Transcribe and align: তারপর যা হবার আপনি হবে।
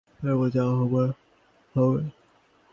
তারপর 0.19 0.47
যা 0.49 0.65
হবার 0.79 1.07
আপনি 1.09 1.75
হবে। 1.75 2.01